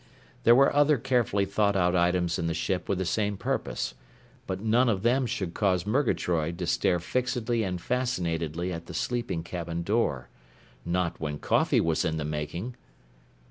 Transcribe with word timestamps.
There 0.45 0.55
were 0.55 0.75
other 0.75 0.97
carefully 0.97 1.45
thought 1.45 1.75
out 1.75 1.95
items 1.95 2.39
in 2.39 2.47
the 2.47 2.55
ship 2.55 2.89
with 2.89 2.97
the 2.97 3.05
same 3.05 3.37
purpose. 3.37 3.93
But 4.47 4.59
none 4.59 4.89
of 4.89 5.03
them 5.03 5.27
should 5.27 5.53
cause 5.53 5.85
Murgatroyd 5.85 6.57
to 6.57 6.65
stare 6.65 6.99
fixedly 6.99 7.61
and 7.61 7.79
fascinatedly 7.79 8.73
at 8.73 8.87
the 8.87 8.95
sleeping 8.95 9.43
cabin 9.43 9.83
door. 9.83 10.27
Not 10.85 11.19
when 11.19 11.37
coffee 11.37 11.81
was 11.81 12.03
in 12.03 12.17
the 12.17 12.25
making! 12.25 12.75